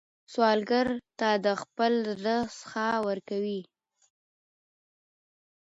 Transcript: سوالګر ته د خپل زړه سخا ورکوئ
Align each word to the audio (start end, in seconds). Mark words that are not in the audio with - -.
سوالګر 0.33 0.87
ته 1.19 1.29
د 1.45 1.47
خپل 1.61 1.93
زړه 2.19 2.37
سخا 2.57 2.89
ورکوئ 3.07 3.59